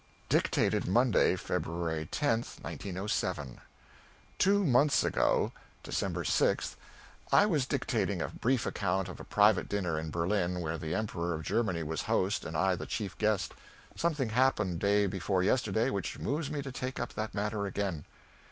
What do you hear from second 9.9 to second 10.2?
in